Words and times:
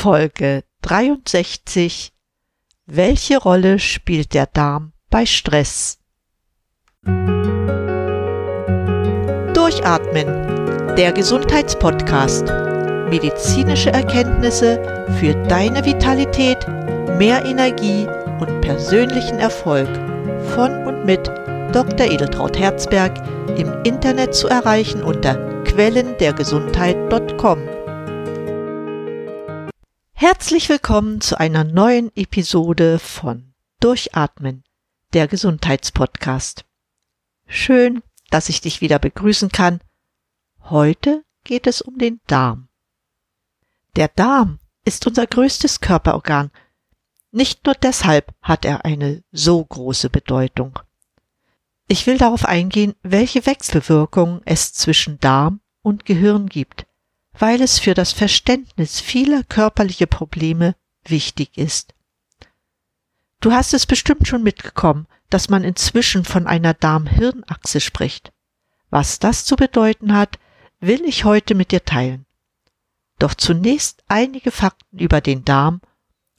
Folge 0.00 0.62
63 0.82 2.12
Welche 2.86 3.36
Rolle 3.36 3.80
spielt 3.80 4.32
der 4.32 4.46
Darm 4.46 4.92
bei 5.10 5.26
Stress? 5.26 5.98
Durchatmen, 9.54 10.94
der 10.94 11.10
Gesundheitspodcast. 11.10 12.46
Medizinische 13.10 13.90
Erkenntnisse 13.90 14.80
für 15.18 15.34
deine 15.48 15.84
Vitalität, 15.84 16.64
mehr 17.18 17.44
Energie 17.44 18.06
und 18.38 18.60
persönlichen 18.60 19.40
Erfolg 19.40 19.88
von 20.54 20.86
und 20.86 21.06
mit 21.06 21.26
Dr. 21.72 22.06
Edeltraut 22.06 22.56
Herzberg 22.56 23.20
im 23.58 23.82
Internet 23.82 24.32
zu 24.32 24.46
erreichen 24.46 25.02
unter 25.02 25.34
quellendergesundheit.com. 25.64 27.77
Herzlich 30.20 30.68
willkommen 30.68 31.20
zu 31.20 31.38
einer 31.38 31.62
neuen 31.62 32.10
Episode 32.16 32.98
von 32.98 33.54
Durchatmen, 33.78 34.64
der 35.12 35.28
Gesundheitspodcast. 35.28 36.64
Schön, 37.46 38.02
dass 38.28 38.48
ich 38.48 38.60
dich 38.60 38.80
wieder 38.80 38.98
begrüßen 38.98 39.50
kann. 39.50 39.80
Heute 40.64 41.24
geht 41.44 41.68
es 41.68 41.82
um 41.82 41.98
den 41.98 42.20
Darm. 42.26 42.68
Der 43.94 44.08
Darm 44.08 44.58
ist 44.84 45.06
unser 45.06 45.24
größtes 45.24 45.78
Körperorgan. 45.78 46.50
Nicht 47.30 47.64
nur 47.64 47.76
deshalb 47.76 48.34
hat 48.42 48.64
er 48.64 48.84
eine 48.84 49.22
so 49.30 49.64
große 49.64 50.10
Bedeutung. 50.10 50.80
Ich 51.86 52.08
will 52.08 52.18
darauf 52.18 52.44
eingehen, 52.44 52.96
welche 53.04 53.46
Wechselwirkungen 53.46 54.42
es 54.46 54.72
zwischen 54.72 55.20
Darm 55.20 55.60
und 55.82 56.04
Gehirn 56.04 56.48
gibt 56.48 56.87
weil 57.38 57.62
es 57.62 57.78
für 57.78 57.94
das 57.94 58.12
Verständnis 58.12 59.00
vieler 59.00 59.44
körperlicher 59.44 60.06
Probleme 60.06 60.74
wichtig 61.04 61.56
ist. 61.56 61.94
Du 63.40 63.52
hast 63.52 63.72
es 63.74 63.86
bestimmt 63.86 64.26
schon 64.26 64.42
mitgekommen, 64.42 65.06
dass 65.30 65.48
man 65.48 65.62
inzwischen 65.62 66.24
von 66.24 66.46
einer 66.46 66.74
Darm-Hirn-Achse 66.74 67.80
spricht. 67.80 68.32
Was 68.90 69.18
das 69.18 69.44
zu 69.44 69.56
bedeuten 69.56 70.14
hat, 70.14 70.38
will 70.80 71.04
ich 71.04 71.24
heute 71.24 71.54
mit 71.54 71.70
dir 71.70 71.84
teilen. 71.84 72.26
Doch 73.18 73.34
zunächst 73.34 74.02
einige 74.08 74.50
Fakten 74.50 74.98
über 74.98 75.20
den 75.20 75.44
Darm, 75.44 75.80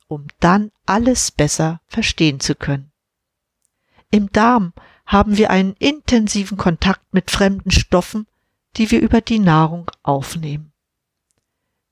um 0.08 0.28
dann 0.40 0.72
alles 0.86 1.32
besser 1.32 1.82
verstehen 1.88 2.40
zu 2.40 2.56
können. 2.56 2.92
Im 4.12 4.32
Darm 4.32 4.74
haben 5.06 5.38
wir 5.38 5.52
einen 5.52 5.74
intensiven 5.74 6.58
Kontakt 6.58 7.14
mit 7.14 7.32
fremden 7.32 7.72
Stoffen, 7.72 8.28
die 8.78 8.92
wir 8.92 9.02
über 9.02 9.22
die 9.22 9.40
Nahrung 9.40 9.90
aufnehmen. 10.04 10.74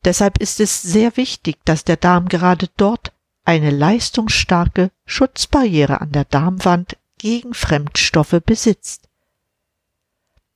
Deshalb 0.08 0.38
ist 0.38 0.62
es 0.62 0.82
sehr 0.82 1.18
wichtig, 1.18 1.58
dass 1.66 1.84
der 1.84 1.98
Darm 1.98 2.30
gerade 2.30 2.70
dort 2.78 3.12
eine 3.44 3.72
leistungsstarke 3.72 4.90
Schutzbarriere 5.06 6.00
an 6.00 6.14
der 6.14 6.24
Darmwand 6.24 6.96
gegen 7.18 7.54
Fremdstoffe 7.54 8.40
besitzt. 8.46 9.10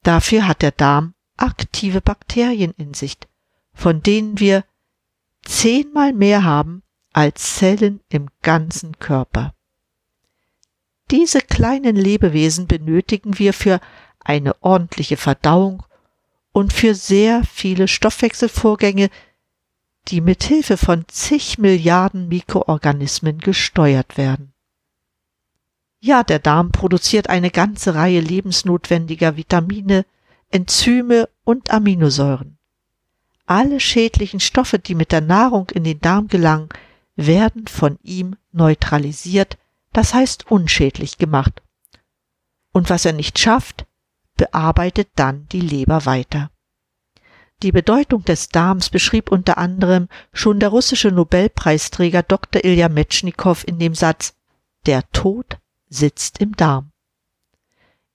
Dafür 0.04 0.48
hat 0.48 0.62
der 0.62 0.72
Darm 0.72 1.16
aktive 1.36 2.00
Bakterien 2.00 2.74
in 2.78 2.94
sich, 2.94 3.18
von 3.74 4.02
denen 4.02 4.40
wir 4.40 4.64
zehnmal 5.44 6.14
mehr 6.14 6.46
haben 6.46 6.82
als 7.12 7.58
Zellen 7.58 8.00
im 8.08 8.30
ganzen 8.42 9.00
Körper. 9.00 9.54
Diese 11.10 11.42
kleinen 11.42 11.98
Lebewesen 11.98 12.68
benötigen 12.68 13.38
wir 13.38 13.52
für 13.52 13.82
eine 14.22 14.56
ordentliche 14.64 15.18
Verdauung 15.18 15.84
und 16.54 16.72
für 16.72 16.96
sehr 16.96 17.44
viele 17.44 17.90
Stoffwechselvorgänge, 17.90 19.10
die 20.08 20.22
mit 20.22 20.44
Hilfe 20.44 20.78
von 20.78 21.06
zig 21.08 21.58
Milliarden 21.58 22.28
Mikroorganismen 22.28 23.40
gesteuert 23.40 24.18
werden. 24.18 24.54
Ja, 26.00 26.24
der 26.24 26.40
Darm 26.40 26.72
produziert 26.72 27.30
eine 27.30 27.52
ganze 27.52 27.94
Reihe 27.94 28.22
lebensnotwendiger 28.22 29.38
Vitamine, 29.38 30.06
Enzyme 30.50 31.30
und 31.44 31.70
Aminosäuren. 31.70 32.58
Alle 33.46 33.80
schädlichen 33.80 34.40
Stoffe, 34.40 34.80
die 34.80 34.96
mit 34.96 35.12
der 35.12 35.22
Nahrung 35.22 35.70
in 35.70 35.84
den 35.84 36.00
Darm 36.00 36.28
gelangen, 36.28 36.70
werden 37.16 37.68
von 37.68 38.00
ihm 38.02 38.36
neutralisiert, 38.52 39.58
das 39.94 40.14
heißt 40.14 40.50
unschädlich 40.50 41.18
gemacht. 41.18 41.62
Und 42.72 42.90
was 42.90 43.06
er 43.06 43.14
nicht 43.14 43.38
schafft, 43.38 43.86
bearbeitet 44.38 45.10
dann 45.16 45.48
die 45.52 45.62
Leber 45.62 46.06
weiter. 46.06 46.50
Die 47.64 47.72
Bedeutung 47.72 48.26
des 48.26 48.50
Darms 48.50 48.90
beschrieb 48.90 49.32
unter 49.32 49.60
anderem 49.60 50.08
schon 50.34 50.60
der 50.60 50.70
russische 50.70 51.10
Nobelpreisträger 51.10 52.24
Dr. 52.24 52.64
Ilja 52.66 52.90
Metschnikow 52.90 53.64
in 53.68 53.78
dem 53.78 53.94
Satz 53.94 54.34
Der 54.88 55.08
Tod 55.12 55.60
sitzt 55.88 56.40
im 56.40 56.56
Darm. 56.56 56.92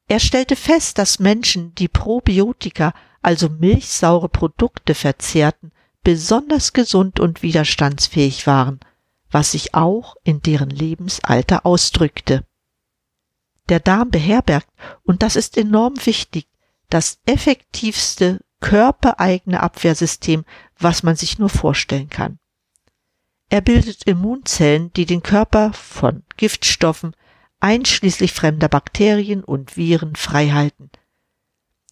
Er 0.09 0.19
stellte 0.19 0.57
fest, 0.57 0.99
dass 0.99 1.21
Menschen, 1.21 1.75
die 1.77 1.89
Probiotika, 1.89 2.93
also 3.23 3.49
milchsaure 3.49 4.29
Produkte 4.29 4.95
verzehrten, 4.95 5.73
besonders 6.03 6.73
gesund 6.73 7.21
und 7.21 7.43
widerstandsfähig 7.43 8.47
waren, 8.47 8.81
was 9.31 9.53
sich 9.53 9.75
auch 9.75 10.17
in 10.25 10.41
deren 10.41 10.71
Lebensalter 10.71 11.67
ausdrückte. 11.67 12.45
Der 13.69 13.81
Darm 13.81 14.11
beherbergt, 14.11 14.69
und 15.03 15.23
das 15.23 15.35
ist 15.35 15.57
enorm 15.57 15.95
wichtig, 16.05 16.47
das 16.89 17.19
effektivste 17.27 18.41
körpereigene 18.61 19.63
Abwehrsystem, 19.63 20.45
was 20.79 21.03
man 21.03 21.17
sich 21.17 21.39
nur 21.39 21.49
vorstellen 21.49 22.09
kann. 22.09 22.39
Er 23.49 23.61
bildet 23.61 24.05
Immunzellen, 24.05 24.93
die 24.95 25.07
den 25.07 25.23
Körper 25.23 25.73
von 25.73 26.25
Giftstoffen, 26.37 27.15
einschließlich 27.61 28.33
fremder 28.33 28.69
Bakterien 28.69 29.45
und 29.45 29.77
Viren 29.77 30.17
freihalten. 30.17 30.91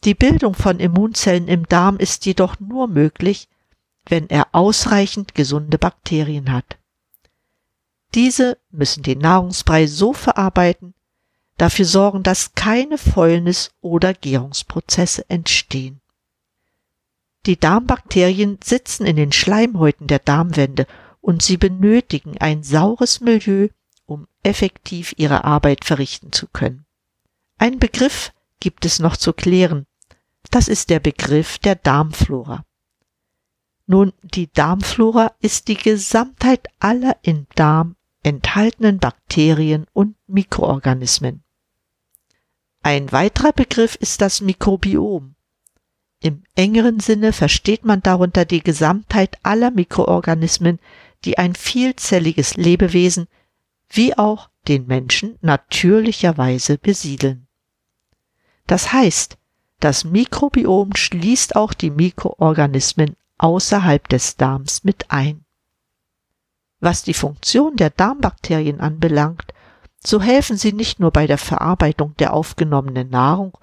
Die 0.04 0.14
Bildung 0.14 0.54
von 0.54 0.80
Immunzellen 0.80 1.48
im 1.48 1.66
Darm 1.66 1.96
ist 1.96 2.26
jedoch 2.26 2.60
nur 2.60 2.88
möglich, 2.88 3.48
wenn 4.06 4.28
er 4.28 4.48
ausreichend 4.52 5.34
gesunde 5.34 5.78
Bakterien 5.78 6.52
hat. 6.52 6.76
Diese 8.14 8.58
müssen 8.70 9.02
den 9.02 9.18
Nahrungsbrei 9.18 9.86
so 9.86 10.12
verarbeiten, 10.12 10.94
dafür 11.56 11.84
sorgen, 11.84 12.22
dass 12.22 12.54
keine 12.54 12.98
Fäulnis 12.98 13.70
oder 13.80 14.12
Gärungsprozesse 14.12 15.28
entstehen. 15.30 16.00
Die 17.46 17.58
Darmbakterien 17.58 18.58
sitzen 18.62 19.06
in 19.06 19.16
den 19.16 19.32
Schleimhäuten 19.32 20.06
der 20.06 20.18
Darmwände 20.18 20.86
und 21.20 21.42
sie 21.42 21.56
benötigen 21.56 22.38
ein 22.38 22.62
saures 22.62 23.20
Milieu, 23.20 23.68
um 24.06 24.26
effektiv 24.42 25.14
ihre 25.16 25.44
Arbeit 25.44 25.84
verrichten 25.84 26.32
zu 26.32 26.46
können. 26.48 26.84
Ein 27.58 27.78
Begriff 27.78 28.32
gibt 28.60 28.84
es 28.84 28.98
noch 28.98 29.16
zu 29.16 29.32
klären. 29.32 29.86
Das 30.50 30.68
ist 30.68 30.90
der 30.90 31.00
Begriff 31.00 31.58
der 31.58 31.74
Darmflora. 31.74 32.64
Nun, 33.86 34.12
die 34.22 34.50
Darmflora 34.50 35.32
ist 35.40 35.68
die 35.68 35.76
Gesamtheit 35.76 36.68
aller 36.78 37.16
im 37.22 37.46
Darm 37.54 37.96
enthaltenen 38.22 38.98
Bakterien 38.98 39.86
und 39.92 40.16
Mikroorganismen. 40.26 41.42
Ein 42.82 43.12
weiterer 43.12 43.52
Begriff 43.52 43.94
ist 43.96 44.20
das 44.20 44.40
Mikrobiom. 44.40 45.34
Im 46.24 46.42
engeren 46.54 47.00
Sinne 47.00 47.34
versteht 47.34 47.84
man 47.84 48.00
darunter 48.00 48.46
die 48.46 48.62
Gesamtheit 48.62 49.36
aller 49.42 49.70
Mikroorganismen, 49.70 50.78
die 51.26 51.36
ein 51.36 51.54
vielzelliges 51.54 52.56
Lebewesen 52.56 53.28
wie 53.90 54.16
auch 54.16 54.48
den 54.66 54.86
Menschen 54.86 55.36
natürlicherweise 55.42 56.78
besiedeln. 56.78 57.46
Das 58.66 58.90
heißt, 58.90 59.36
das 59.80 60.04
Mikrobiom 60.04 60.96
schließt 60.96 61.56
auch 61.56 61.74
die 61.74 61.90
Mikroorganismen 61.90 63.16
außerhalb 63.36 64.08
des 64.08 64.38
Darms 64.38 64.82
mit 64.82 65.10
ein. 65.10 65.44
Was 66.80 67.02
die 67.02 67.12
Funktion 67.12 67.76
der 67.76 67.90
Darmbakterien 67.90 68.80
anbelangt, 68.80 69.52
so 70.02 70.22
helfen 70.22 70.56
sie 70.56 70.72
nicht 70.72 71.00
nur 71.00 71.10
bei 71.10 71.26
der 71.26 71.36
Verarbeitung 71.36 72.16
der 72.16 72.32
aufgenommenen 72.32 73.10
Nahrung 73.10 73.58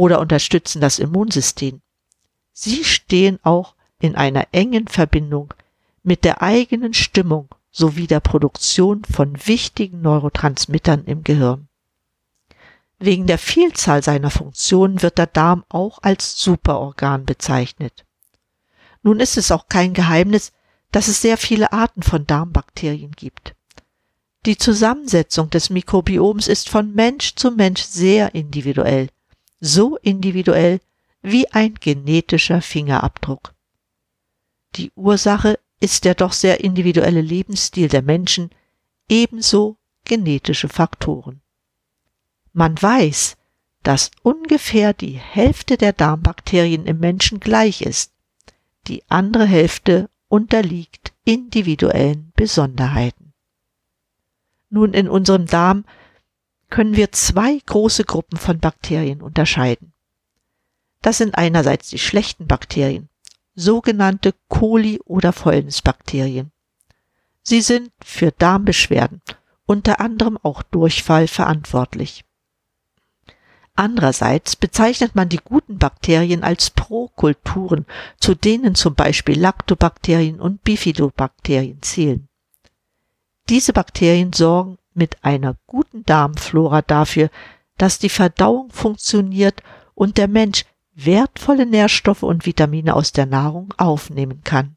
oder 0.00 0.18
unterstützen 0.18 0.80
das 0.80 0.98
Immunsystem. 0.98 1.82
Sie 2.54 2.84
stehen 2.84 3.38
auch 3.42 3.74
in 4.00 4.16
einer 4.16 4.46
engen 4.52 4.88
Verbindung 4.88 5.52
mit 6.02 6.24
der 6.24 6.40
eigenen 6.40 6.94
Stimmung 6.94 7.50
sowie 7.70 8.06
der 8.06 8.20
Produktion 8.20 9.04
von 9.04 9.36
wichtigen 9.46 10.00
Neurotransmittern 10.00 11.04
im 11.04 11.22
Gehirn. 11.22 11.68
Wegen 12.98 13.26
der 13.26 13.36
Vielzahl 13.36 14.02
seiner 14.02 14.30
Funktionen 14.30 15.02
wird 15.02 15.18
der 15.18 15.26
Darm 15.26 15.66
auch 15.68 15.98
als 16.00 16.40
Superorgan 16.40 17.26
bezeichnet. 17.26 18.06
Nun 19.02 19.20
ist 19.20 19.36
es 19.36 19.52
auch 19.52 19.66
kein 19.68 19.92
Geheimnis, 19.92 20.52
dass 20.92 21.08
es 21.08 21.20
sehr 21.20 21.36
viele 21.36 21.74
Arten 21.74 22.02
von 22.02 22.26
Darmbakterien 22.26 23.12
gibt. 23.12 23.54
Die 24.46 24.56
Zusammensetzung 24.56 25.50
des 25.50 25.68
Mikrobioms 25.68 26.48
ist 26.48 26.70
von 26.70 26.94
Mensch 26.94 27.34
zu 27.34 27.50
Mensch 27.50 27.82
sehr 27.82 28.34
individuell 28.34 29.10
so 29.60 29.96
individuell 29.98 30.80
wie 31.22 31.50
ein 31.52 31.74
genetischer 31.74 32.62
Fingerabdruck. 32.62 33.54
Die 34.76 34.90
Ursache 34.94 35.58
ist 35.80 36.04
der 36.04 36.14
doch 36.14 36.32
sehr 36.32 36.60
individuelle 36.62 37.20
Lebensstil 37.20 37.88
der 37.88 38.02
Menschen 38.02 38.50
ebenso 39.08 39.76
genetische 40.04 40.68
Faktoren. 40.68 41.42
Man 42.52 42.80
weiß, 42.80 43.36
dass 43.82 44.10
ungefähr 44.22 44.92
die 44.92 45.18
Hälfte 45.18 45.76
der 45.76 45.92
Darmbakterien 45.92 46.86
im 46.86 46.98
Menschen 46.98 47.40
gleich 47.40 47.82
ist. 47.82 48.12
Die 48.86 49.02
andere 49.08 49.46
Hälfte 49.46 50.10
unterliegt 50.28 51.12
individuellen 51.24 52.32
Besonderheiten. 52.34 53.32
Nun 54.68 54.94
in 54.94 55.08
unserem 55.08 55.46
Darm 55.46 55.84
können 56.70 56.96
wir 56.96 57.12
zwei 57.12 57.58
große 57.66 58.04
Gruppen 58.04 58.38
von 58.38 58.58
Bakterien 58.58 59.20
unterscheiden. 59.20 59.92
Das 61.02 61.18
sind 61.18 61.36
einerseits 61.36 61.88
die 61.88 61.98
schlechten 61.98 62.46
Bakterien, 62.46 63.08
sogenannte 63.54 64.34
Coli- 64.48 65.00
oder 65.00 65.32
Fäulnisbakterien. 65.32 66.52
Sie 67.42 67.62
sind 67.62 67.90
für 68.02 68.32
Darmbeschwerden, 68.32 69.22
unter 69.66 70.00
anderem 70.00 70.38
auch 70.42 70.62
Durchfall, 70.62 71.26
verantwortlich. 71.26 72.24
Andererseits 73.76 74.56
bezeichnet 74.56 75.14
man 75.14 75.30
die 75.30 75.40
guten 75.42 75.78
Bakterien 75.78 76.42
als 76.42 76.70
Prokulturen, 76.70 77.86
zu 78.18 78.34
denen 78.34 78.74
zum 78.74 78.94
Beispiel 78.94 79.40
Lactobakterien 79.40 80.38
und 80.38 80.62
Bifidobakterien 80.64 81.80
zählen. 81.80 82.28
Diese 83.48 83.72
Bakterien 83.72 84.32
sorgen 84.32 84.76
mit 85.00 85.24
einer 85.24 85.56
guten 85.66 86.04
Darmflora 86.04 86.82
dafür, 86.82 87.30
dass 87.78 87.98
die 87.98 88.10
Verdauung 88.10 88.70
funktioniert 88.70 89.62
und 89.94 90.18
der 90.18 90.28
Mensch 90.28 90.66
wertvolle 90.92 91.64
Nährstoffe 91.64 92.22
und 92.22 92.44
Vitamine 92.44 92.94
aus 92.94 93.12
der 93.12 93.24
Nahrung 93.24 93.72
aufnehmen 93.78 94.42
kann. 94.44 94.76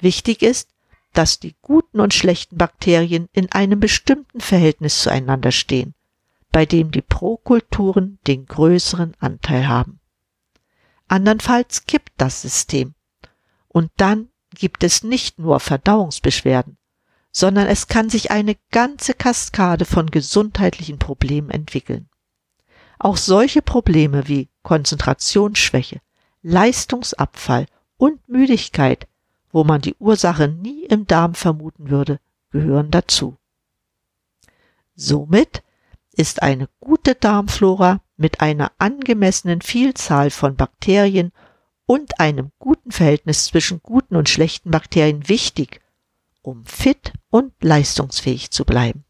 Wichtig 0.00 0.42
ist, 0.42 0.70
dass 1.12 1.38
die 1.38 1.54
guten 1.62 2.00
und 2.00 2.12
schlechten 2.12 2.56
Bakterien 2.56 3.28
in 3.32 3.52
einem 3.52 3.78
bestimmten 3.78 4.40
Verhältnis 4.40 5.00
zueinander 5.00 5.52
stehen, 5.52 5.94
bei 6.50 6.66
dem 6.66 6.90
die 6.90 7.02
Prokulturen 7.02 8.18
den 8.26 8.46
größeren 8.46 9.14
Anteil 9.20 9.68
haben. 9.68 10.00
Andernfalls 11.06 11.86
kippt 11.86 12.12
das 12.16 12.42
System 12.42 12.94
und 13.68 13.92
dann 13.98 14.30
gibt 14.50 14.82
es 14.82 15.04
nicht 15.04 15.38
nur 15.38 15.60
Verdauungsbeschwerden, 15.60 16.76
sondern 17.36 17.66
es 17.66 17.88
kann 17.88 18.08
sich 18.08 18.30
eine 18.30 18.56
ganze 18.70 19.12
Kaskade 19.12 19.84
von 19.84 20.08
gesundheitlichen 20.10 21.00
Problemen 21.00 21.50
entwickeln. 21.50 22.08
Auch 23.00 23.16
solche 23.16 23.60
Probleme 23.60 24.28
wie 24.28 24.48
Konzentrationsschwäche, 24.62 26.00
Leistungsabfall 26.42 27.66
und 27.96 28.28
Müdigkeit, 28.28 29.08
wo 29.50 29.64
man 29.64 29.80
die 29.80 29.96
Ursache 29.98 30.46
nie 30.46 30.84
im 30.84 31.08
Darm 31.08 31.34
vermuten 31.34 31.90
würde, 31.90 32.20
gehören 32.50 32.92
dazu. 32.92 33.36
Somit 34.94 35.64
ist 36.12 36.40
eine 36.40 36.68
gute 36.78 37.16
Darmflora 37.16 38.00
mit 38.16 38.40
einer 38.42 38.70
angemessenen 38.78 39.60
Vielzahl 39.60 40.30
von 40.30 40.54
Bakterien 40.54 41.32
und 41.84 42.20
einem 42.20 42.52
guten 42.60 42.92
Verhältnis 42.92 43.46
zwischen 43.46 43.80
guten 43.82 44.14
und 44.14 44.28
schlechten 44.28 44.70
Bakterien 44.70 45.28
wichtig, 45.28 45.80
um 46.44 46.64
fit 46.66 47.12
und 47.30 47.52
leistungsfähig 47.62 48.50
zu 48.50 48.64
bleiben. 48.64 49.04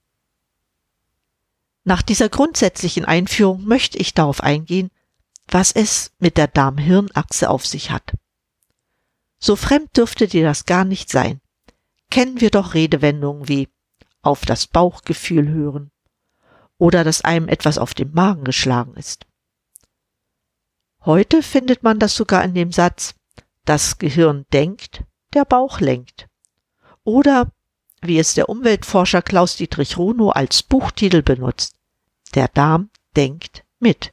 Nach 1.82 2.00
dieser 2.00 2.28
grundsätzlichen 2.28 3.04
Einführung 3.04 3.64
möchte 3.64 3.98
ich 3.98 4.14
darauf 4.14 4.40
eingehen, 4.40 4.90
was 5.48 5.72
es 5.72 6.12
mit 6.18 6.38
der 6.38 6.48
Darm-Hirn-Achse 6.48 7.50
auf 7.50 7.66
sich 7.66 7.90
hat. 7.90 8.14
So 9.38 9.56
fremd 9.56 9.94
dürfte 9.96 10.26
dir 10.26 10.44
das 10.44 10.64
gar 10.64 10.84
nicht 10.84 11.10
sein. 11.10 11.40
Kennen 12.10 12.40
wir 12.40 12.50
doch 12.50 12.72
Redewendungen 12.72 13.48
wie 13.48 13.68
auf 14.22 14.46
das 14.46 14.66
Bauchgefühl 14.66 15.48
hören 15.48 15.90
oder 16.78 17.04
dass 17.04 17.20
einem 17.20 17.48
etwas 17.48 17.76
auf 17.76 17.92
den 17.92 18.12
Magen 18.12 18.44
geschlagen 18.44 18.94
ist. 18.94 19.26
Heute 21.04 21.42
findet 21.42 21.82
man 21.82 21.98
das 21.98 22.14
sogar 22.14 22.42
in 22.44 22.54
dem 22.54 22.72
Satz, 22.72 23.14
das 23.66 23.98
Gehirn 23.98 24.46
denkt, 24.52 25.02
der 25.34 25.44
Bauch 25.44 25.80
lenkt. 25.80 26.28
Oder 27.04 27.50
wie 28.00 28.18
es 28.18 28.34
der 28.34 28.48
Umweltforscher 28.48 29.22
Klaus 29.22 29.56
Dietrich 29.56 29.96
Runo 29.96 30.30
als 30.30 30.62
Buchtitel 30.62 31.22
benutzt, 31.22 31.76
der 32.34 32.48
Darm 32.48 32.90
denkt 33.16 33.64
mit. 33.78 34.12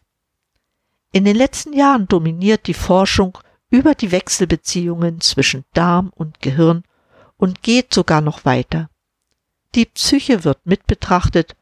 In 1.11 1.25
den 1.25 1.35
letzten 1.35 1.73
Jahren 1.73 2.07
dominiert 2.07 2.67
die 2.67 2.73
Forschung 2.73 3.37
über 3.69 3.95
die 3.95 4.11
Wechselbeziehungen 4.11 5.21
zwischen 5.21 5.65
Darm 5.73 6.11
und 6.15 6.41
Gehirn 6.41 6.83
und 7.37 7.63
geht 7.63 7.93
sogar 7.93 8.21
noch 8.21 8.45
weiter. 8.45 8.89
Die 9.75 9.85
Psyche 9.85 10.43
wird 10.43 10.65
mit 10.65 10.85
betrachtet 10.87 11.55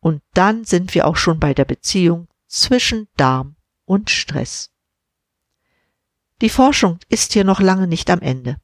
und 0.00 0.22
dann 0.34 0.64
sind 0.64 0.94
wir 0.94 1.06
auch 1.06 1.16
schon 1.16 1.38
bei 1.38 1.54
der 1.54 1.64
Beziehung 1.64 2.28
zwischen 2.48 3.08
Darm 3.16 3.56
und 3.84 4.10
Stress. 4.10 4.70
Die 6.40 6.48
Forschung 6.48 6.98
ist 7.08 7.34
hier 7.34 7.44
noch 7.44 7.60
lange 7.60 7.86
nicht 7.86 8.10
am 8.10 8.20
Ende. 8.20 8.56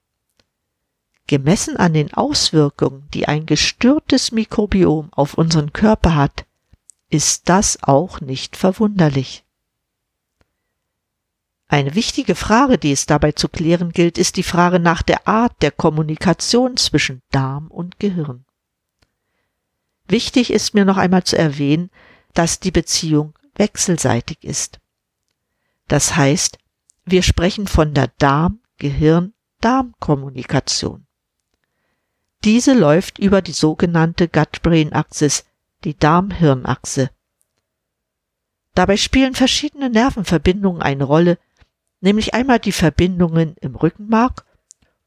Gemessen 1.29 1.77
an 1.77 1.93
den 1.93 2.13
Auswirkungen, 2.15 3.07
die 3.15 3.29
ein 3.29 3.47
gestörtes 3.47 4.33
Mikrobiom 4.33 5.13
auf 5.13 5.35
unseren 5.35 5.73
Körper 5.73 6.17
hat, 6.17 6.47
ist 7.11 7.49
das 7.51 7.83
auch 7.83 8.21
nicht 8.21 8.57
verwunderlich. 8.57 9.45
Eine 11.69 11.95
wichtige 11.95 12.35
Frage, 12.35 12.79
die 12.79 12.93
es 12.93 13.05
dabei 13.05 13.33
zu 13.33 13.51
klären 13.51 13.93
gilt, 13.93 14.17
ist 14.17 14.39
die 14.39 14.43
Frage 14.43 14.81
nach 14.81 15.03
der 15.03 15.29
Art 15.29 15.61
der 15.61 15.71
Kommunikation 15.71 16.79
zwischen 16.79 17.21
Darm 17.31 17.67
und 17.69 18.01
Gehirn. 18.01 18.47
Wichtig 20.09 20.51
ist 20.51 20.73
mir 20.73 20.87
noch 20.87 20.97
einmal 20.97 21.25
zu 21.25 21.37
erwähnen, 21.37 21.91
dass 22.33 22.59
die 22.59 22.71
Beziehung 22.71 23.35
wechselseitig 23.55 24.43
ist. 24.43 24.81
Das 25.89 26.17
heißt, 26.17 26.57
wir 27.05 27.23
sprechen 27.23 27.67
von 27.67 27.93
der 27.93 28.07
Darm-Gehirn-Darm-Kommunikation. 28.19 31.05
Diese 32.45 32.73
läuft 32.73 33.19
über 33.19 33.43
die 33.43 33.53
sogenannte 33.53 34.29
Gut-Brain-Axis, 34.29 35.45
die 35.85 35.97
Darm-Hirn-Achse. 35.97 37.11
Dabei 38.75 38.97
spielen 38.97 39.35
verschiedene 39.35 39.91
Nervenverbindungen 39.91 40.83
eine 40.83 41.05
Rolle, 41.05 41.39
nämlich 42.01 42.35
einmal 42.35 42.61
die 42.61 42.73
Verbindungen 42.73 43.57
im 43.61 43.75
Rückenmark 43.75 44.45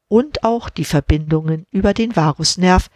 und 0.08 0.44
auch 0.44 0.68
die 0.68 0.84
Verbindungen 0.84 1.66
über 1.70 1.94
den 1.94 2.14
Vagusnerv, 2.14 2.90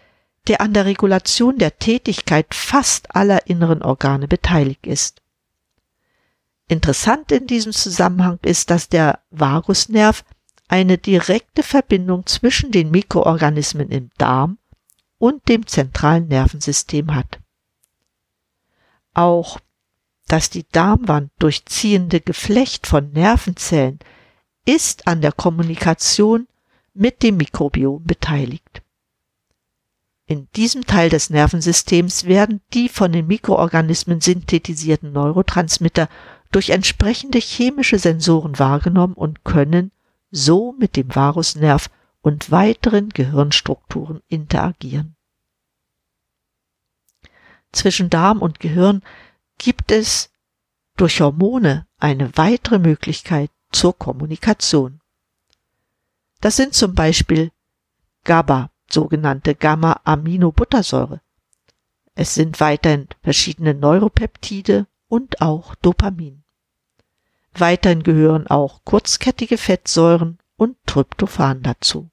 der 0.48 0.60
an 0.60 0.74
der 0.74 0.84
Regulation 0.84 1.56
der 1.56 1.78
Tätigkeit 1.78 2.54
fast 2.54 3.16
aller 3.16 3.46
inneren 3.46 3.82
Organe 3.82 4.28
beteiligt 4.28 4.86
ist. 4.86 5.22
Interessant 6.68 7.32
in 7.32 7.46
diesem 7.46 7.72
Zusammenhang 7.72 8.38
ist, 8.42 8.70
dass 8.70 8.88
der 8.88 9.20
Vagusnerv 9.30 10.24
eine 10.68 10.98
direkte 10.98 11.62
Verbindung 11.62 12.26
zwischen 12.26 12.72
den 12.72 12.90
Mikroorganismen 12.90 13.90
im 13.90 14.10
Darm 14.18 14.58
und 15.18 15.48
dem 15.48 15.66
zentralen 15.66 16.28
Nervensystem 16.28 17.14
hat. 17.14 17.38
Auch 19.14 19.60
das 20.28 20.50
die 20.50 20.66
Darmwand 20.70 21.30
durchziehende 21.38 22.20
Geflecht 22.20 22.86
von 22.86 23.12
Nervenzellen 23.12 24.00
ist 24.64 25.06
an 25.06 25.20
der 25.20 25.32
Kommunikation 25.32 26.48
mit 26.92 27.22
dem 27.22 27.36
Mikrobiom 27.36 28.02
beteiligt. 28.04 28.82
In 30.26 30.48
diesem 30.56 30.84
Teil 30.86 31.08
des 31.08 31.30
Nervensystems 31.30 32.24
werden 32.24 32.60
die 32.74 32.88
von 32.88 33.12
den 33.12 33.28
Mikroorganismen 33.28 34.20
synthetisierten 34.20 35.12
Neurotransmitter 35.12 36.08
durch 36.50 36.70
entsprechende 36.70 37.38
chemische 37.38 38.00
Sensoren 38.00 38.58
wahrgenommen 38.58 39.14
und 39.14 39.44
können 39.44 39.92
so 40.30 40.72
mit 40.72 40.96
dem 40.96 41.14
Varusnerv 41.14 41.90
und 42.20 42.50
weiteren 42.50 43.10
Gehirnstrukturen 43.10 44.20
interagieren. 44.28 45.16
Zwischen 47.72 48.10
Darm 48.10 48.42
und 48.42 48.58
Gehirn 48.58 49.02
gibt 49.58 49.90
es 49.92 50.30
durch 50.96 51.20
Hormone 51.20 51.86
eine 51.98 52.36
weitere 52.36 52.78
Möglichkeit 52.78 53.50
zur 53.70 53.96
Kommunikation. 53.96 55.00
Das 56.40 56.56
sind 56.56 56.74
zum 56.74 56.94
Beispiel 56.94 57.52
GABA, 58.24 58.70
sogenannte 58.90 59.54
Gamma-Aminobuttersäure. 59.54 61.20
Es 62.14 62.34
sind 62.34 62.60
weiterhin 62.60 63.08
verschiedene 63.22 63.74
Neuropeptide 63.74 64.86
und 65.08 65.42
auch 65.42 65.74
Dopamin. 65.76 66.45
Weiterhin 67.58 68.02
gehören 68.02 68.46
auch 68.46 68.84
kurzkettige 68.84 69.56
Fettsäuren 69.56 70.38
und 70.56 70.76
Tryptophan 70.86 71.62
dazu. 71.62 72.10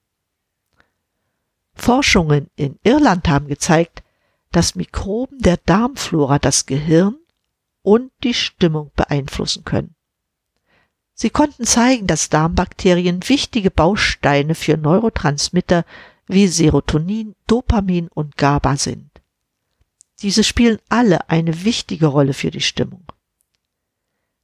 Forschungen 1.74 2.50
in 2.56 2.80
Irland 2.84 3.28
haben 3.28 3.48
gezeigt, 3.48 4.04
dass 4.52 4.76
Mikroben 4.76 5.40
der 5.40 5.58
Darmflora 5.58 6.40
das 6.40 6.66
Gehirn 6.66 7.18
und 7.82 8.12
die 8.24 8.34
Stimmung 8.34 8.92
beeinflussen 8.96 9.66
können. 9.66 9.96
Sie 11.14 11.30
konnten 11.30 11.66
zeigen, 11.66 12.08
dass 12.08 12.30
Darmbakterien 12.30 13.28
wichtige 13.28 13.70
Bausteine 13.70 14.56
für 14.56 14.78
Neurotransmitter 14.78 15.86
wie 16.28 16.48
Serotonin, 16.48 17.36
Dopamin 17.48 18.08
und 18.08 18.38
GABA 18.38 18.78
sind. 18.78 19.10
Diese 20.22 20.44
spielen 20.44 20.80
alle 20.90 21.30
eine 21.30 21.66
wichtige 21.66 22.08
Rolle 22.08 22.34
für 22.34 22.50
die 22.50 22.62
Stimmung. 22.62 23.04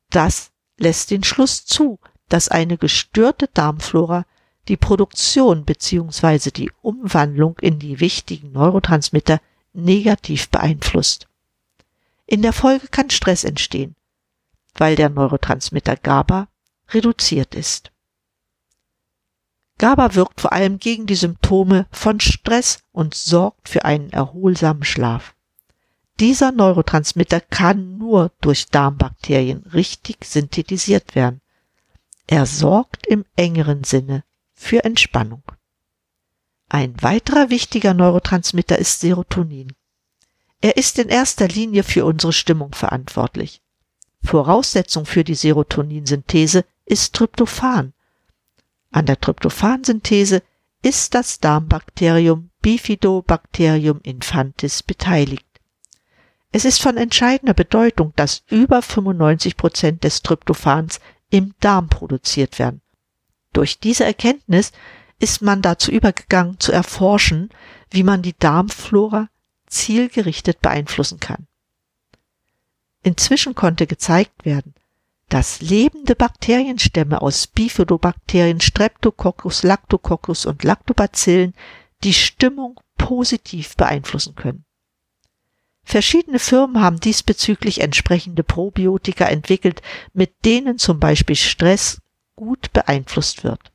Das 0.10 0.52
lässt 0.80 1.12
den 1.12 1.24
Schluss 1.24 1.66
zu, 1.66 2.00
dass 2.30 2.50
eine 2.50 2.78
gestörte 2.78 3.50
Darmflora 3.54 4.26
die 4.68 4.78
Produktion 4.78 5.66
bzw. 5.66 6.52
die 6.52 6.72
Umwandlung 6.82 7.58
in 7.60 7.80
die 7.80 8.00
wichtigen 8.00 8.52
Neurotransmitter 8.52 9.42
negativ 9.74 10.50
beeinflusst. 10.50 11.28
In 12.26 12.42
der 12.42 12.54
Folge 12.54 12.88
kann 12.88 13.10
Stress 13.10 13.44
entstehen, 13.44 13.96
weil 14.76 14.96
der 14.96 15.10
Neurotransmitter 15.10 15.96
GABA 15.96 16.48
reduziert 16.90 17.56
ist. 17.56 17.92
GABA 19.80 20.14
wirkt 20.16 20.42
vor 20.42 20.54
allem 20.54 20.78
gegen 20.78 21.08
die 21.08 21.16
Symptome 21.16 21.88
von 21.92 22.20
Stress 22.20 22.84
und 22.92 23.16
sorgt 23.16 23.70
für 23.70 23.86
einen 23.86 24.12
erholsamen 24.12 24.84
Schlaf. 24.84 25.34
Dieser 26.20 26.52
Neurotransmitter 26.52 27.40
kann 27.40 27.98
nur 27.98 28.32
durch 28.42 28.68
Darmbakterien 28.68 29.60
richtig 29.74 30.26
synthetisiert 30.26 31.16
werden. 31.16 31.40
Er 32.28 32.46
sorgt 32.46 33.08
im 33.08 33.24
engeren 33.38 33.86
Sinne 33.86 34.26
für 34.54 34.84
Entspannung. 34.84 35.44
Ein 36.68 37.02
weiterer 37.02 37.50
wichtiger 37.50 37.94
Neurotransmitter 37.94 38.78
ist 38.78 39.00
Serotonin. 39.00 39.74
Er 40.62 40.76
ist 40.76 41.00
in 41.00 41.08
erster 41.08 41.48
Linie 41.48 41.84
für 41.84 42.04
unsere 42.04 42.34
Stimmung 42.34 42.74
verantwortlich. 42.74 43.62
Voraussetzung 44.22 45.06
für 45.06 45.24
die 45.24 45.36
Serotoninsynthese 45.36 46.66
ist 46.86 47.16
Tryptophan. 47.16 47.94
An 48.92 49.06
der 49.06 49.22
Tryptophansynthese 49.22 50.44
ist 50.82 51.16
das 51.16 51.40
Darmbakterium 51.40 52.50
Bifidobacterium 52.62 54.02
infantis 54.04 54.84
beteiligt. 54.84 55.49
Es 56.52 56.66
ist 56.66 56.82
von 56.82 56.98
entscheidender 56.98 57.54
Bedeutung, 57.54 58.14
dass 58.16 58.44
über 58.50 58.82
95 58.82 59.56
Prozent 59.56 60.04
des 60.04 60.24
Tryptophans 60.24 61.00
im 61.30 61.54
Darm 61.60 61.90
produziert 61.90 62.58
werden. 62.58 62.82
Durch 63.54 63.80
diese 63.80 64.06
Erkenntnis 64.06 64.72
ist 65.20 65.42
man 65.42 65.62
dazu 65.62 65.92
übergegangen 65.92 66.60
zu 66.60 66.72
erforschen, 66.72 67.50
wie 67.92 68.04
man 68.04 68.22
die 68.22 68.38
Darmflora 68.38 69.30
zielgerichtet 69.68 70.62
beeinflussen 70.62 71.20
kann. 71.20 71.48
Inzwischen 73.04 73.54
konnte 73.54 73.86
gezeigt 73.86 74.46
werden, 74.46 74.74
dass 75.30 75.62
lebende 75.62 76.16
Bakterienstämme 76.16 77.22
aus 77.22 77.46
Bifidobakterien, 77.48 78.62
Streptococcus, 78.62 79.62
Lactococcus 79.62 80.46
und 80.48 80.64
Lactobacillen 80.64 81.54
die 82.04 82.14
Stimmung 82.14 82.80
positiv 82.98 83.76
beeinflussen 83.76 84.36
können. 84.36 84.66
Verschiedene 85.90 86.38
Firmen 86.38 86.84
haben 86.84 87.00
diesbezüglich 87.00 87.82
entsprechende 87.82 88.44
Probiotika 88.44 89.26
entwickelt, 89.26 89.82
mit 90.14 90.46
denen 90.46 90.78
zum 90.78 91.00
Beispiel 91.00 91.36
Stress 91.36 92.00
gut 92.36 92.72
beeinflusst 92.74 93.44
wird. 93.44 93.72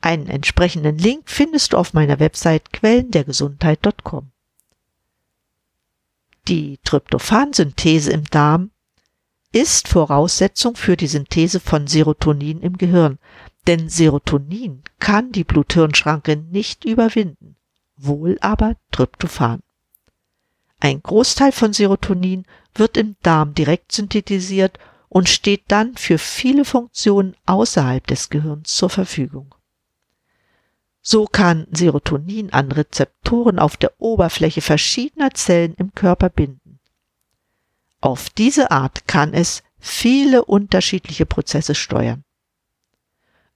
Einen 0.00 0.28
entsprechenden 0.28 0.96
Link 0.96 1.24
findest 1.26 1.74
du 1.74 1.76
auf 1.76 1.92
meiner 1.92 2.20
Website 2.20 2.72
quellendergesundheit.com. 2.72 4.30
Die 6.48 6.78
Tryptophansynthese 6.84 8.10
im 8.10 8.24
Darm 8.24 8.70
ist 9.52 9.88
Voraussetzung 9.88 10.74
für 10.74 10.96
die 10.96 11.06
Synthese 11.06 11.60
von 11.60 11.86
Serotonin 11.86 12.62
im 12.62 12.78
Gehirn, 12.78 13.18
denn 13.66 13.90
Serotonin 13.90 14.82
kann 15.00 15.32
die 15.32 15.44
Blut-Hirn-Schranke 15.44 16.36
nicht 16.36 16.86
überwinden, 16.86 17.56
wohl 17.98 18.38
aber 18.40 18.76
Tryptophan. 18.90 19.60
Ein 20.80 21.02
Großteil 21.02 21.52
von 21.52 21.72
Serotonin 21.72 22.44
wird 22.74 22.96
im 22.96 23.16
Darm 23.22 23.54
direkt 23.54 23.92
synthetisiert 23.92 24.78
und 25.08 25.28
steht 25.28 25.64
dann 25.68 25.96
für 25.96 26.18
viele 26.18 26.64
Funktionen 26.64 27.34
außerhalb 27.46 28.06
des 28.06 28.30
Gehirns 28.30 28.74
zur 28.74 28.90
Verfügung. 28.90 29.54
So 31.00 31.24
kann 31.24 31.66
Serotonin 31.70 32.52
an 32.52 32.70
Rezeptoren 32.70 33.58
auf 33.58 33.76
der 33.76 33.92
Oberfläche 33.98 34.60
verschiedener 34.60 35.30
Zellen 35.32 35.74
im 35.78 35.94
Körper 35.94 36.28
binden. 36.28 36.78
Auf 38.00 38.30
diese 38.30 38.70
Art 38.70 39.08
kann 39.08 39.32
es 39.32 39.62
viele 39.78 40.44
unterschiedliche 40.44 41.26
Prozesse 41.26 41.74
steuern. 41.74 42.24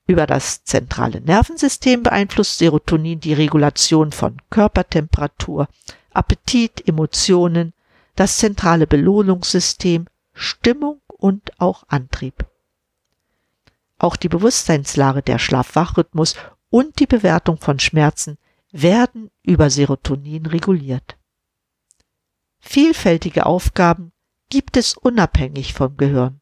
Über 0.07 0.27
das 0.27 0.65
zentrale 0.65 1.21
Nervensystem 1.21 2.03
beeinflusst 2.03 2.59
Serotonin 2.59 3.21
die 3.21 3.35
Regulation 3.35 4.11
von 4.11 4.39
Körpertemperatur, 4.51 5.69
Appetit, 6.15 6.87
Emotionen, 6.87 7.73
das 8.15 8.39
zentrale 8.39 8.87
Belohnungssystem, 8.87 10.07
Stimmung 10.35 11.01
und 11.07 11.61
auch 11.61 11.85
Antrieb. 11.89 12.47
Auch 13.99 14.17
die 14.17 14.29
Bewusstseinslage, 14.29 15.23
der 15.23 15.39
Schlaf-Wach-Rhythmus 15.39 16.35
und 16.71 16.99
die 16.99 17.07
Bewertung 17.07 17.59
von 17.59 17.79
Schmerzen 17.79 18.39
werden 18.73 19.31
über 19.43 19.71
Serotonin 19.71 20.47
reguliert. 20.47 21.17
Vielfältige 22.59 23.47
Aufgaben 23.47 24.13
gibt 24.49 24.77
es 24.77 24.97
unabhängig 24.97 25.75
vom 25.75 25.97
Gehirn. 25.97 26.41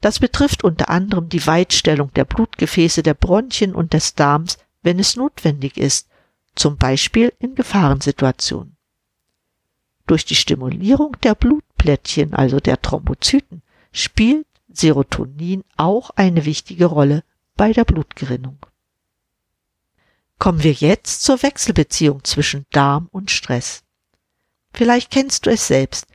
Das 0.00 0.18
betrifft 0.18 0.64
unter 0.64 0.88
anderem 0.88 1.28
die 1.28 1.46
Weitstellung 1.46 2.12
der 2.14 2.24
Blutgefäße 2.24 3.02
der 3.02 3.14
Bronchien 3.14 3.74
und 3.74 3.92
des 3.92 4.14
Darms, 4.14 4.58
wenn 4.82 4.98
es 4.98 5.16
notwendig 5.16 5.76
ist, 5.76 6.08
zum 6.54 6.76
Beispiel 6.76 7.32
in 7.38 7.54
Gefahrensituationen. 7.54 8.76
Durch 10.10 10.24
die 10.24 10.34
Stimulierung 10.34 11.16
der 11.22 11.36
Blutplättchen, 11.36 12.34
also 12.34 12.58
der 12.58 12.82
Thrombozyten, 12.82 13.62
spielt 13.92 14.44
Serotonin 14.66 15.62
auch 15.76 16.10
eine 16.16 16.44
wichtige 16.46 16.86
Rolle 16.86 17.22
bei 17.54 17.72
der 17.72 17.84
Blutgerinnung. 17.84 18.58
Kommen 20.40 20.64
wir 20.64 20.72
jetzt 20.72 21.22
zur 21.22 21.40
Wechselbeziehung 21.44 22.24
zwischen 22.24 22.66
Darm 22.72 23.06
und 23.12 23.30
Stress. 23.30 23.84
Vielleicht 24.72 25.12
kennst 25.12 25.46
du 25.46 25.50
es 25.50 25.68
selbst. 25.68 26.08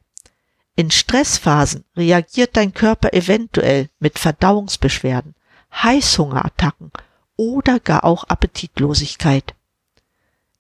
In 0.76 0.92
Stressphasen 0.92 1.86
reagiert 1.96 2.58
dein 2.58 2.74
Körper 2.74 3.14
eventuell 3.14 3.88
mit 4.00 4.20
Verdauungsbeschwerden, 4.20 5.36
Heißhungerattacken 5.72 6.92
oder 7.38 7.80
gar 7.80 8.04
auch 8.04 8.26
Appetitlosigkeit. 8.26 9.56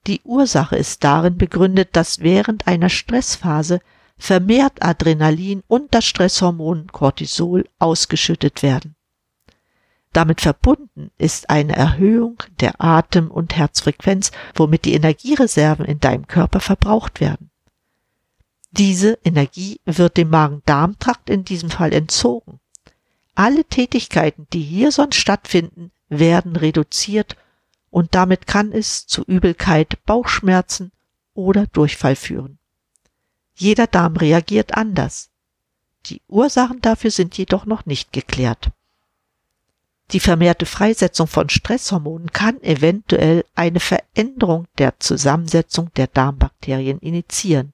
Die 0.07 0.21
Ursache 0.23 0.75
ist 0.75 1.03
darin 1.03 1.37
begründet, 1.37 1.89
dass 1.93 2.19
während 2.19 2.67
einer 2.67 2.89
Stressphase 2.89 3.79
vermehrt 4.17 4.83
Adrenalin 4.83 5.63
und 5.67 5.93
das 5.93 6.05
Stresshormon 6.05 6.87
Cortisol 6.91 7.67
ausgeschüttet 7.79 8.63
werden. 8.63 8.95
Damit 10.13 10.39
verbunden 10.39 11.11
ist 11.17 11.49
eine 11.49 11.75
Erhöhung 11.75 12.41
der 12.61 12.81
Atem- 12.81 13.31
und 13.31 13.57
Herzfrequenz, 13.57 14.31
womit 14.53 14.85
die 14.85 14.93
Energiereserven 14.93 15.85
in 15.85 15.99
deinem 15.99 16.27
Körper 16.27 16.61
verbraucht 16.61 17.19
werden. 17.19 17.49
Diese 18.71 19.17
Energie 19.25 19.81
wird 19.85 20.15
dem 20.17 20.29
Magen-Darm-Trakt 20.29 21.29
in 21.29 21.43
diesem 21.43 21.69
Fall 21.69 21.91
entzogen. 21.91 22.59
Alle 23.33 23.65
Tätigkeiten, 23.65 24.47
die 24.53 24.61
hier 24.61 24.91
sonst 24.93 25.17
stattfinden, 25.17 25.91
werden 26.07 26.55
reduziert 26.55 27.35
und 27.95 28.13
damit 28.13 28.45
kann 28.45 28.73
es 28.73 29.07
zu 29.07 29.23
Übelkeit, 29.23 30.03
Bauchschmerzen 30.05 30.91
oder 31.33 31.65
Durchfall 31.67 32.17
führen. 32.17 32.57
Jeder 33.53 33.87
Darm 33.87 34.17
reagiert 34.17 34.75
anders. 34.75 35.29
Die 36.07 36.21
Ursachen 36.27 36.81
dafür 36.81 37.09
sind 37.09 37.37
jedoch 37.37 37.65
noch 37.65 37.85
nicht 37.85 38.11
geklärt. 38.11 38.71
Die 40.11 40.19
vermehrte 40.19 40.65
Freisetzung 40.65 41.27
von 41.27 41.47
Stresshormonen 41.47 42.33
kann 42.33 42.61
eventuell 42.63 43.45
eine 43.55 43.79
Veränderung 43.79 44.67
der 44.77 44.99
Zusammensetzung 44.99 45.89
der 45.93 46.07
Darmbakterien 46.07 46.99
initiieren. 46.99 47.71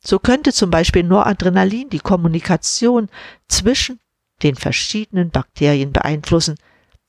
So 0.00 0.18
könnte 0.18 0.54
zum 0.54 0.70
Beispiel 0.70 1.02
Noradrenalin 1.02 1.90
die 1.90 2.00
Kommunikation 2.00 3.10
zwischen 3.48 4.00
den 4.42 4.56
verschiedenen 4.56 5.28
Bakterien 5.28 5.92
beeinflussen, 5.92 6.56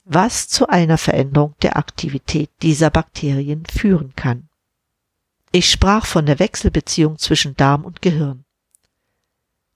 was 0.05 0.47
zu 0.49 0.67
einer 0.67 0.97
Veränderung 0.97 1.55
der 1.61 1.77
Aktivität 1.77 2.49
dieser 2.61 2.89
Bakterien 2.89 3.65
führen 3.65 4.13
kann. 4.15 4.49
Ich 5.51 5.69
sprach 5.69 6.05
von 6.05 6.25
der 6.25 6.39
Wechselbeziehung 6.39 7.17
zwischen 7.17 7.55
Darm 7.55 7.85
und 7.85 8.01
Gehirn. 8.01 8.43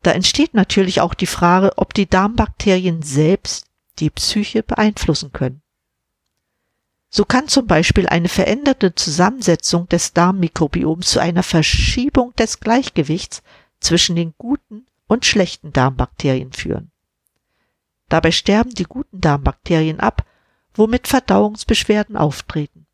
Da 0.04 0.12
entsteht 0.12 0.54
natürlich 0.54 1.02
auch 1.02 1.14
die 1.14 1.28
Frage, 1.28 1.78
ob 1.78 1.94
die 1.94 2.08
Darmbakterien 2.08 3.02
selbst 3.02 3.66
die 4.00 4.10
Psyche 4.10 4.64
beeinflussen 4.64 5.32
können. 5.32 5.62
So 7.10 7.26
kann 7.26 7.48
zum 7.48 7.68
Beispiel 7.68 8.08
eine 8.08 8.30
veränderte 8.30 8.94
Zusammensetzung 8.94 9.88
des 9.88 10.14
Darmmikrobioms 10.14 11.10
zu 11.10 11.20
einer 11.20 11.44
Verschiebung 11.44 12.36
des 12.36 12.60
Gleichgewichts 12.60 13.44
zwischen 13.80 14.16
den 14.16 14.34
guten 14.38 14.86
und 15.08 15.26
schlechten 15.26 15.72
Darmbakterien 15.72 16.52
führen. 16.52 16.92
Dabei 18.10 18.32
sterben 18.32 18.72
die 18.72 18.84
guten 18.84 19.20
Darmbakterien 19.20 20.00
ab, 20.00 20.26
womit 20.74 21.08
Verdauungsbeschwerden 21.08 22.16
auftreten. 22.16 22.86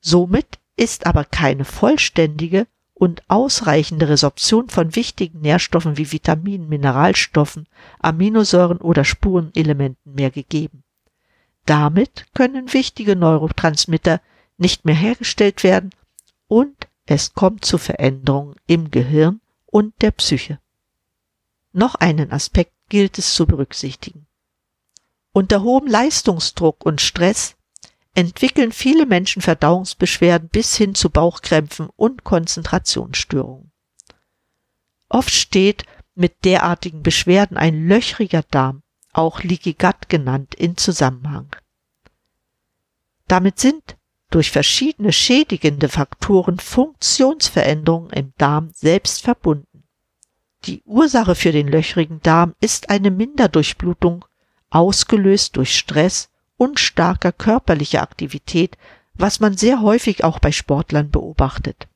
Somit 0.00 0.58
ist 0.76 1.06
aber 1.06 1.24
keine 1.24 1.64
vollständige 1.64 2.66
und 2.94 3.22
ausreichende 3.28 4.08
Resorption 4.08 4.68
von 4.68 4.94
wichtigen 4.94 5.40
Nährstoffen 5.40 5.96
wie 5.96 6.12
Vitaminen, 6.12 6.68
Mineralstoffen, 6.68 7.66
Aminosäuren 7.98 8.78
oder 8.78 9.04
Spurenelementen 9.04 10.14
mehr 10.14 10.30
gegeben. 10.30 10.82
Damit 11.64 12.26
können 12.34 12.72
wichtige 12.72 13.16
Neurotransmitter 13.16 14.20
nicht 14.58 14.84
mehr 14.84 14.94
hergestellt 14.94 15.64
werden 15.64 15.90
und 16.46 16.88
es 17.06 17.32
kommt 17.32 17.64
zu 17.64 17.78
Veränderungen 17.78 18.56
im 18.66 18.90
Gehirn 18.90 19.40
und 19.66 19.94
der 20.02 20.10
Psyche. 20.10 20.58
Noch 21.72 21.94
einen 21.94 22.32
Aspekt 22.32 22.72
gilt 22.90 23.16
es 23.16 23.32
zu 23.32 23.46
berücksichtigen. 23.46 24.26
Unter 25.32 25.62
hohem 25.62 25.86
Leistungsdruck 25.86 26.84
und 26.84 27.00
Stress 27.00 27.56
entwickeln 28.14 28.72
viele 28.72 29.06
Menschen 29.06 29.40
Verdauungsbeschwerden 29.40 30.50
bis 30.50 30.76
hin 30.76 30.94
zu 30.94 31.08
Bauchkrämpfen 31.08 31.88
und 31.96 32.24
Konzentrationsstörungen. 32.24 33.72
Oft 35.08 35.30
steht 35.30 35.84
mit 36.14 36.44
derartigen 36.44 37.02
Beschwerden 37.02 37.56
ein 37.56 37.86
löchriger 37.86 38.42
Darm, 38.50 38.82
auch 39.12 39.42
Leaky 39.42 39.72
Gut 39.74 40.08
genannt, 40.08 40.54
in 40.54 40.76
Zusammenhang. 40.76 41.54
Damit 43.26 43.60
sind 43.60 43.96
durch 44.30 44.50
verschiedene 44.50 45.12
schädigende 45.12 45.88
Faktoren 45.88 46.58
Funktionsveränderungen 46.58 48.10
im 48.10 48.32
Darm 48.38 48.70
selbst 48.74 49.22
verbunden. 49.22 49.69
Die 50.64 50.82
Ursache 50.84 51.34
für 51.34 51.52
den 51.52 51.68
löchrigen 51.68 52.20
Darm 52.22 52.54
ist 52.60 52.90
eine 52.90 53.10
Minderdurchblutung, 53.10 54.24
ausgelöst 54.68 55.56
durch 55.56 55.76
Stress 55.76 56.28
und 56.56 56.78
starker 56.78 57.32
körperlicher 57.32 58.02
Aktivität, 58.02 58.76
was 59.14 59.40
man 59.40 59.56
sehr 59.56 59.80
häufig 59.80 60.22
auch 60.22 60.38
bei 60.38 60.52
Sportlern 60.52 61.10
beobachtet. 61.10 61.88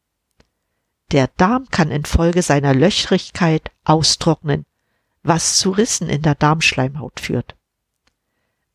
Der 1.12 1.28
Darm 1.37 1.68
kann 1.71 1.90
infolge 1.90 2.42
seiner 2.42 2.75
Löchrigkeit 2.75 3.71
austrocknen, 3.85 4.64
was 5.23 5.59
zu 5.59 5.71
Rissen 5.71 6.09
in 6.09 6.23
der 6.23 6.35
Darmschleimhaut 6.35 7.21
führt. 7.21 7.54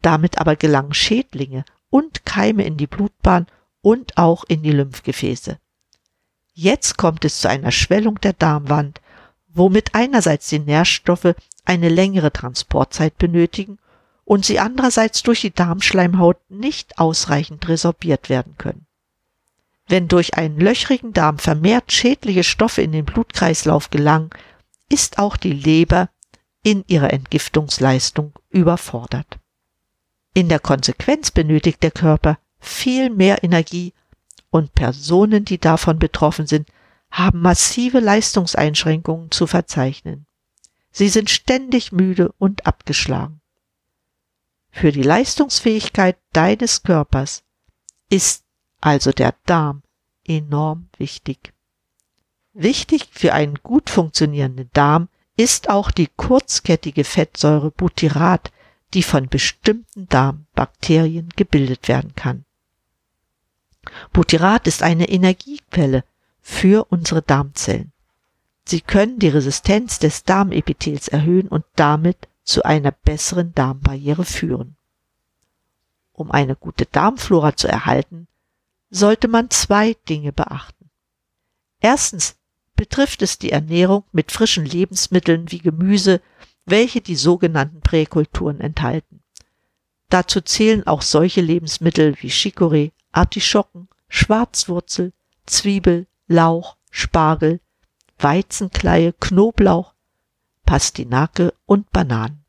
Damit 0.02 0.40
aber 0.40 0.56
gelangen 0.56 0.94
Schädlinge 0.94 1.66
und 1.90 2.26
Keime 2.26 2.64
in 2.64 2.78
die 2.78 2.88
Blutbahn 2.88 3.48
und 3.82 4.18
auch 4.18 4.44
in 4.44 4.62
die 4.64 4.72
Lymphgefäße. 4.72 5.60
Jetzt 6.54 6.98
kommt 6.98 7.26
es 7.26 7.42
zu 7.42 7.50
einer 7.50 7.72
Schwellung 7.72 8.20
der 8.22 8.34
Darmwand, 8.34 9.02
womit 9.60 9.94
einerseits 9.94 10.48
die 10.48 10.60
Nährstoffe 10.60 11.36
eine 11.66 11.90
längere 11.90 12.32
Transportzeit 12.32 13.18
benötigen 13.18 13.78
und 14.24 14.46
sie 14.46 14.58
andererseits 14.58 15.22
durch 15.22 15.42
die 15.42 15.54
Darmschleimhaut 15.54 16.38
nicht 16.50 16.98
ausreichend 16.98 17.68
resorbiert 17.68 18.30
werden 18.30 18.56
können. 18.58 18.88
Wenn 19.88 20.08
durch 20.08 20.36
einen 20.36 20.60
löchrigen 20.60 21.14
Darm 21.14 21.40
vermehrt 21.40 21.92
schädliche 21.92 22.44
Stoffe 22.44 22.82
in 22.82 22.92
den 22.92 23.06
Blutkreislauf 23.06 23.90
gelangen, 23.90 24.30
ist 24.88 25.20
auch 25.20 25.36
die 25.36 25.54
Leber 25.54 26.10
in 26.64 26.86
ihrer 26.88 27.12
Entgiftungsleistung 27.12 28.34
überfordert. 28.50 29.40
In 30.34 30.48
der 30.48 30.60
Konsequenz 30.60 31.32
benötigt 31.32 31.84
der 31.84 31.92
Körper 31.92 32.38
viel 32.60 33.10
mehr 33.10 33.44
Energie 33.44 33.94
und 34.52 34.74
Personen, 34.74 35.44
die 35.44 35.58
davon 35.58 36.00
betroffen 36.00 36.48
sind, 36.48 36.70
haben 37.12 37.42
massive 37.42 38.00
Leistungseinschränkungen 38.00 39.32
zu 39.32 39.48
verzeichnen. 39.48 40.26
Sie 40.92 41.10
sind 41.10 41.30
ständig 41.30 41.92
müde 41.92 42.34
und 42.38 42.66
abgeschlagen. 42.66 43.42
Für 44.72 44.92
die 44.92 45.04
Leistungsfähigkeit 45.04 46.18
deines 46.34 46.84
Körpers 46.84 47.44
ist 48.10 48.44
also 48.82 49.12
der 49.12 49.36
Darm 49.46 49.84
enorm 50.26 50.90
wichtig. 50.98 51.54
Wichtig 52.54 53.08
für 53.12 53.34
einen 53.34 53.56
gut 53.56 53.90
funktionierenden 53.90 54.70
Darm 54.74 55.10
ist 55.36 55.70
auch 55.70 55.92
die 55.92 56.10
kurzkettige 56.18 57.04
Fettsäure 57.04 57.72
Butyrat, 57.72 58.52
die 58.94 59.04
von 59.04 59.30
bestimmten 59.30 60.08
Darmbakterien 60.10 61.30
gebildet 61.36 61.88
werden 61.88 62.16
kann. 62.16 62.46
Butyrat 64.12 64.68
ist 64.68 64.84
eine 64.84 65.10
Energiequelle 65.10 66.04
für 66.50 66.92
unsere 66.92 67.22
Darmzellen. 67.22 67.94
Sie 68.66 68.82
können 68.82 69.20
die 69.20 69.30
Resistenz 69.30 70.00
des 70.00 70.24
Darmepithels 70.24 71.08
erhöhen 71.08 71.48
und 71.48 71.64
damit 71.76 72.28
zu 72.44 72.64
einer 72.66 72.92
besseren 72.92 73.54
Darmbarriere 73.54 74.26
führen. 74.26 74.76
Um 76.12 76.32
eine 76.32 76.56
gute 76.56 76.86
Darmflora 76.86 77.56
zu 77.56 77.68
erhalten, 77.68 78.28
sollte 78.90 79.28
man 79.28 79.52
zwei 79.52 79.96
Dinge 80.10 80.34
beachten. 80.34 80.90
Erstens 81.80 82.36
betrifft 82.76 83.22
es 83.22 83.38
die 83.38 83.52
Ernährung 83.52 84.04
mit 84.12 84.32
frischen 84.32 84.66
Lebensmitteln 84.66 85.52
wie 85.52 85.60
Gemüse, 85.60 86.20
welche 86.66 87.00
die 87.00 87.16
sogenannten 87.16 87.80
Präkulturen 87.82 88.60
enthalten. 88.60 89.22
Dazu 90.10 90.42
zählen 90.42 90.86
auch 90.88 91.04
solche 91.04 91.42
Lebensmittel 91.42 92.16
wie 92.22 92.30
Chicorée, 92.32 92.92
Artischocken, 93.12 93.88
Schwarzwurzel, 94.10 95.14
Zwiebel, 95.46 96.08
Lauch, 96.30 96.78
Spargel, 96.92 97.60
Weizenkleie, 98.20 99.14
Knoblauch, 99.14 99.94
Pastinake 100.64 101.56
und 101.66 101.92
Bananen. 101.92 102.46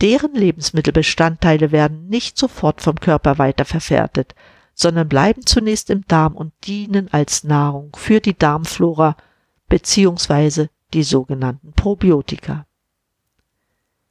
Deren 0.00 0.34
Lebensmittelbestandteile 0.34 1.70
werden 1.70 2.08
nicht 2.08 2.36
sofort 2.36 2.82
vom 2.82 2.96
Körper 2.96 3.38
weiterverwertet, 3.38 4.34
sondern 4.74 5.08
bleiben 5.08 5.46
zunächst 5.46 5.88
im 5.90 6.04
Darm 6.08 6.34
und 6.34 6.52
dienen 6.66 7.12
als 7.12 7.44
Nahrung 7.44 7.94
für 7.94 8.20
die 8.20 8.36
Darmflora 8.36 9.16
bzw. 9.68 10.66
die 10.92 11.04
sogenannten 11.04 11.72
Probiotika. 11.74 12.66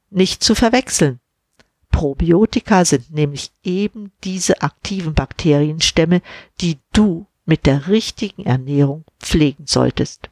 Nicht 0.08 0.42
zu 0.42 0.54
verwechseln. 0.54 1.20
Probiotika 1.90 2.86
sind 2.86 3.12
nämlich 3.12 3.52
eben 3.62 4.10
diese 4.24 4.62
aktiven 4.62 5.12
Bakterienstämme, 5.12 6.22
die 6.62 6.78
du 6.94 7.26
mit 7.44 7.66
der 7.66 7.88
richtigen 7.88 8.44
Ernährung 8.44 9.04
pflegen 9.18 9.66
solltest. 9.66 10.30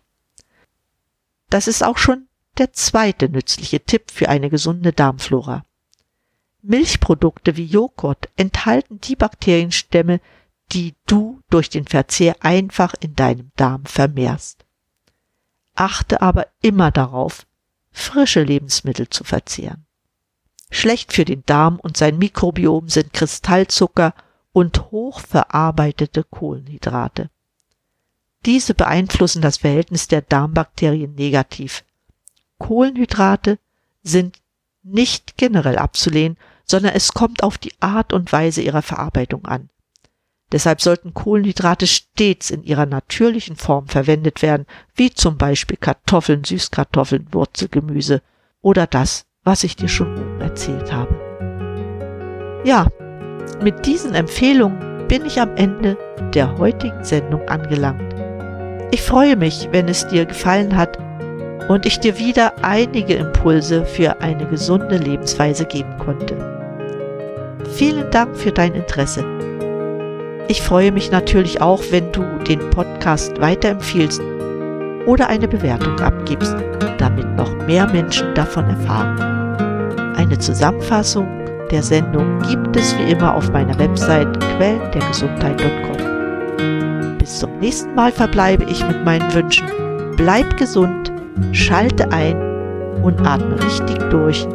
Das 1.48 1.66
ist 1.66 1.82
auch 1.82 1.98
schon 1.98 2.28
der 2.58 2.72
zweite 2.72 3.28
nützliche 3.28 3.80
Tipp 3.80 4.10
für 4.10 4.28
eine 4.28 4.50
gesunde 4.50 4.92
Darmflora. 4.92 5.64
Milchprodukte 6.62 7.56
wie 7.56 7.64
Joghurt 7.64 8.28
enthalten 8.36 9.00
die 9.00 9.16
Bakterienstämme, 9.16 10.20
die 10.72 10.94
du 11.06 11.40
durch 11.50 11.70
den 11.70 11.86
Verzehr 11.86 12.36
einfach 12.40 12.94
in 13.00 13.16
deinem 13.16 13.50
Darm 13.56 13.84
vermehrst. 13.86 14.64
Achte 15.74 16.20
aber 16.20 16.46
immer 16.60 16.90
darauf, 16.90 17.46
frische 17.90 18.42
Lebensmittel 18.42 19.08
zu 19.08 19.24
verzehren. 19.24 19.86
Schlecht 20.70 21.12
für 21.12 21.24
den 21.24 21.44
Darm 21.46 21.80
und 21.80 21.96
sein 21.96 22.18
Mikrobiom 22.18 22.88
sind 22.88 23.12
Kristallzucker 23.12 24.14
und 24.52 24.90
hochverarbeitete 24.90 26.24
Kohlenhydrate. 26.24 27.30
Diese 28.46 28.74
beeinflussen 28.74 29.42
das 29.42 29.58
Verhältnis 29.58 30.08
der 30.08 30.22
Darmbakterien 30.22 31.14
negativ, 31.14 31.84
Kohlenhydrate 32.58 33.58
sind 34.02 34.38
nicht 34.82 35.36
generell 35.36 35.76
abzulehnen, 35.76 36.36
sondern 36.64 36.94
es 36.94 37.12
kommt 37.12 37.42
auf 37.42 37.58
die 37.58 37.72
Art 37.80 38.12
und 38.12 38.32
Weise 38.32 38.62
ihrer 38.62 38.82
Verarbeitung 38.82 39.44
an. 39.44 39.70
Deshalb 40.52 40.80
sollten 40.80 41.14
Kohlenhydrate 41.14 41.86
stets 41.86 42.50
in 42.50 42.62
ihrer 42.62 42.86
natürlichen 42.86 43.56
Form 43.56 43.88
verwendet 43.88 44.42
werden, 44.42 44.66
wie 44.94 45.10
zum 45.10 45.36
Beispiel 45.36 45.76
Kartoffeln, 45.76 46.44
Süßkartoffeln, 46.44 47.28
Wurzelgemüse 47.32 48.22
oder 48.60 48.86
das, 48.86 49.26
was 49.44 49.64
ich 49.64 49.76
dir 49.76 49.88
schon 49.88 50.16
oben 50.16 50.40
erzählt 50.40 50.92
habe. 50.92 51.14
Ja, 52.64 52.88
mit 53.62 53.86
diesen 53.86 54.14
Empfehlungen 54.14 55.06
bin 55.08 55.26
ich 55.26 55.40
am 55.40 55.56
Ende 55.56 55.96
der 56.34 56.56
heutigen 56.58 57.04
Sendung 57.04 57.46
angelangt. 57.48 58.14
Ich 58.92 59.02
freue 59.02 59.36
mich, 59.36 59.68
wenn 59.72 59.88
es 59.88 60.06
dir 60.06 60.24
gefallen 60.24 60.76
hat 60.76 60.98
und 61.68 61.86
ich 61.86 62.00
dir 62.00 62.18
wieder 62.18 62.52
einige 62.62 63.14
Impulse 63.14 63.84
für 63.84 64.20
eine 64.20 64.46
gesunde 64.46 64.96
Lebensweise 64.96 65.64
geben 65.64 65.96
konnte. 65.98 66.36
Vielen 67.72 68.10
Dank 68.10 68.36
für 68.36 68.50
dein 68.50 68.74
Interesse. 68.74 69.24
Ich 70.48 70.62
freue 70.62 70.90
mich 70.90 71.12
natürlich 71.12 71.60
auch, 71.60 71.82
wenn 71.90 72.10
du 72.10 72.24
den 72.48 72.58
Podcast 72.70 73.40
weiterempfiehlst 73.40 74.20
oder 75.06 75.28
eine 75.28 75.46
Bewertung 75.46 75.98
abgibst, 76.00 76.56
damit 76.98 77.36
noch 77.36 77.54
mehr 77.66 77.86
Menschen 77.88 78.34
davon 78.34 78.64
erfahren. 78.64 80.16
Eine 80.16 80.38
Zusammenfassung 80.38 81.39
der 81.70 81.82
Sendung 81.82 82.38
gibt 82.48 82.76
es 82.76 82.96
wie 82.98 83.12
immer 83.12 83.34
auf 83.34 83.50
meiner 83.52 83.78
Website 83.78 84.28
quellendergesundheit.com. 84.56 87.18
Bis 87.18 87.38
zum 87.38 87.58
nächsten 87.58 87.94
Mal 87.94 88.12
verbleibe 88.12 88.64
ich 88.64 88.86
mit 88.86 89.04
meinen 89.04 89.32
Wünschen. 89.32 89.66
Bleib 90.16 90.56
gesund 90.56 91.12
Schalte 91.52 92.10
ein 92.12 92.36
und 93.02 93.20
atme 93.26 93.62
richtig 93.62 93.98
durch 94.10 94.46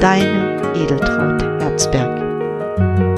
Deine 0.00 0.60
Edeltraut 0.74 1.42
Herzberg. 1.60 3.09